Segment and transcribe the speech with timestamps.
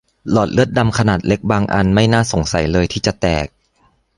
[0.31, 3.47] หลอดเลือดดำขนาดเล็กบางอันไม่น่าสงสัยเลยที่จะแตก